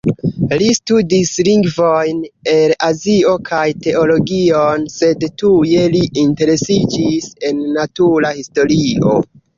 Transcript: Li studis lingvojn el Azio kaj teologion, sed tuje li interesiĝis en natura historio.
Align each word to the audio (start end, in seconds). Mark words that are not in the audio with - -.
Li 0.59 0.67
studis 0.75 1.33
lingvojn 1.47 2.23
el 2.53 2.73
Azio 2.87 3.35
kaj 3.51 3.67
teologion, 3.87 4.87
sed 4.97 5.27
tuje 5.43 5.85
li 5.97 6.03
interesiĝis 6.23 7.29
en 7.51 7.61
natura 7.79 8.37
historio. 8.43 9.15